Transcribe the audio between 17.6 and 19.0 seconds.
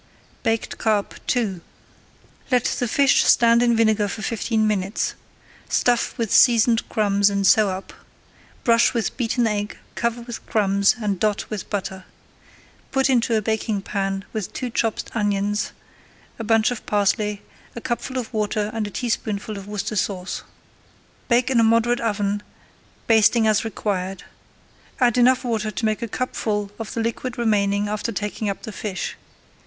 a cupful [Page 82] of water, and a